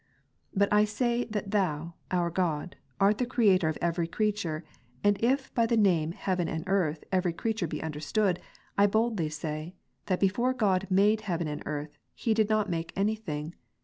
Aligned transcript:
But 0.55 0.73
I 0.73 0.83
say 0.83 1.25
that 1.25 1.51
Thou, 1.51 1.93
our 2.09 2.31
God, 2.31 2.75
art 2.99 3.19
the 3.19 3.25
Creator 3.27 3.69
of 3.69 3.77
every 3.83 4.07
creature: 4.07 4.63
and 5.03 5.15
if 5.23 5.53
by 5.53 5.67
the 5.67 5.77
name" 5.77 6.11
heaven 6.13 6.47
and 6.47 6.63
earth," 6.65 7.03
every 7.11 7.33
creature 7.33 7.67
be 7.67 7.83
understood; 7.83 8.39
I 8.79 8.87
boldly 8.87 9.29
say," 9.29 9.75
that 10.07 10.19
before 10.19 10.55
God 10.55 10.87
made 10.89 11.21
heaven 11.21 11.47
and 11.47 11.61
earth. 11.67 11.99
He 12.15 12.33
did 12.33 12.49
not 12.49 12.67
make 12.67 12.93
any 12.95 13.13
thing. 13.13 13.53